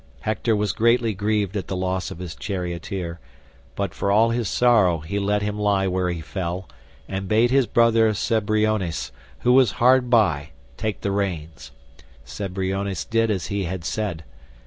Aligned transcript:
Hector 0.21 0.55
was 0.55 0.71
greatly 0.71 1.13
grieved 1.13 1.55
at 1.55 1.67
the 1.67 1.75
loss 1.75 2.09
of 2.09 2.17
his 2.17 2.33
charioteer, 2.33 3.19
but 3.75 3.93
for 3.93 4.11
all 4.11 4.31
his 4.31 4.49
sorrow 4.49 4.97
he 5.01 5.19
let 5.19 5.43
him 5.43 5.59
lie 5.59 5.85
where 5.85 6.09
he 6.09 6.21
fell, 6.21 6.67
and 7.07 7.27
bade 7.27 7.51
his 7.51 7.67
brother 7.67 8.11
Cebriones, 8.15 9.11
who 9.41 9.53
was 9.53 9.73
hard 9.73 10.09
by, 10.09 10.53
take 10.75 11.01
the 11.01 11.11
reins. 11.11 11.69
Cebriones 12.25 13.05
did 13.05 13.29
as 13.29 13.45
he 13.53 13.65
had 13.65 13.85
said. 13.85 14.23